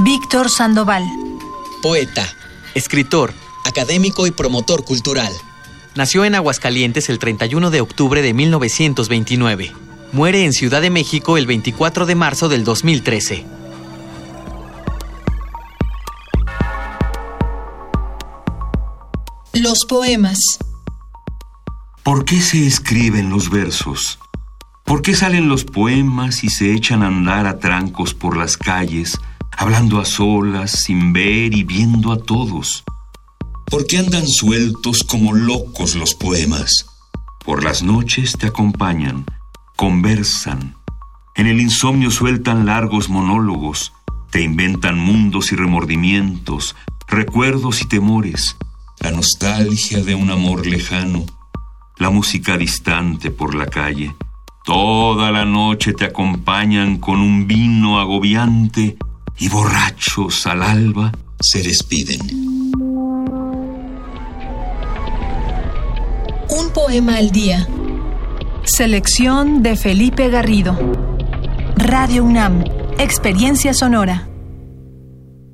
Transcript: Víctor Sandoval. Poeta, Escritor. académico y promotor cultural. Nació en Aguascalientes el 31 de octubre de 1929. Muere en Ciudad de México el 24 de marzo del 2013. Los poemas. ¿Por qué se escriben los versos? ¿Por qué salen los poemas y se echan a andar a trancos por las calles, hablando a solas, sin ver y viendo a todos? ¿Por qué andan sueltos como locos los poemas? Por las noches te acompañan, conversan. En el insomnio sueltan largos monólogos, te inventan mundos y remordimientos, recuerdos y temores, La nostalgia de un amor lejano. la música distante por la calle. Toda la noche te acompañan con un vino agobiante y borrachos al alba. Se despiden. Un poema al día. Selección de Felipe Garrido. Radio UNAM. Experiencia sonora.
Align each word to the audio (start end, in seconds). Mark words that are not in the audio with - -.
Víctor 0.00 0.48
Sandoval. 0.48 1.04
Poeta, 1.82 2.24
Escritor. 2.74 3.34
académico 3.64 4.28
y 4.28 4.30
promotor 4.30 4.84
cultural. 4.84 5.32
Nació 5.96 6.24
en 6.24 6.36
Aguascalientes 6.36 7.08
el 7.08 7.18
31 7.18 7.70
de 7.70 7.80
octubre 7.80 8.22
de 8.22 8.32
1929. 8.32 9.72
Muere 10.12 10.44
en 10.44 10.52
Ciudad 10.52 10.82
de 10.82 10.90
México 10.90 11.36
el 11.36 11.48
24 11.48 12.06
de 12.06 12.14
marzo 12.14 12.48
del 12.48 12.62
2013. 12.62 13.44
Los 19.54 19.84
poemas. 19.84 20.38
¿Por 22.04 22.24
qué 22.24 22.40
se 22.40 22.68
escriben 22.68 23.30
los 23.30 23.50
versos? 23.50 24.20
¿Por 24.84 25.02
qué 25.02 25.16
salen 25.16 25.48
los 25.48 25.64
poemas 25.64 26.44
y 26.44 26.50
se 26.50 26.72
echan 26.72 27.02
a 27.02 27.08
andar 27.08 27.46
a 27.48 27.58
trancos 27.58 28.14
por 28.14 28.36
las 28.36 28.56
calles, 28.56 29.18
hablando 29.58 30.00
a 30.00 30.04
solas, 30.04 30.70
sin 30.70 31.12
ver 31.12 31.52
y 31.52 31.64
viendo 31.64 32.12
a 32.12 32.18
todos? 32.18 32.84
¿Por 33.68 33.86
qué 33.86 33.98
andan 33.98 34.26
sueltos 34.28 35.02
como 35.02 35.32
locos 35.32 35.96
los 35.96 36.14
poemas? 36.14 36.86
Por 37.44 37.64
las 37.64 37.82
noches 37.82 38.34
te 38.38 38.46
acompañan, 38.46 39.26
conversan. 39.76 40.76
En 41.34 41.48
el 41.48 41.60
insomnio 41.60 42.12
sueltan 42.12 42.66
largos 42.66 43.08
monólogos, 43.08 43.92
te 44.30 44.42
inventan 44.42 44.96
mundos 44.96 45.50
y 45.50 45.56
remordimientos, 45.56 46.76
recuerdos 47.08 47.82
y 47.82 47.88
temores, 47.88 48.56
La 49.00 49.10
nostalgia 49.12 50.02
de 50.02 50.14
un 50.14 50.30
amor 50.30 50.66
lejano. 50.66 51.24
la 51.98 52.10
música 52.10 52.56
distante 52.56 53.30
por 53.32 53.56
la 53.56 53.66
calle. 53.66 54.14
Toda 54.64 55.32
la 55.32 55.44
noche 55.44 55.92
te 55.94 56.04
acompañan 56.04 56.98
con 56.98 57.18
un 57.20 57.48
vino 57.48 57.98
agobiante 57.98 58.96
y 59.38 59.48
borrachos 59.48 60.46
al 60.46 60.62
alba. 60.62 61.12
Se 61.40 61.62
despiden. 61.62 62.20
Un 66.50 66.70
poema 66.74 67.16
al 67.18 67.30
día. 67.30 67.66
Selección 68.64 69.62
de 69.62 69.76
Felipe 69.76 70.28
Garrido. 70.28 70.76
Radio 71.76 72.24
UNAM. 72.24 72.64
Experiencia 72.98 73.72
sonora. 73.72 74.28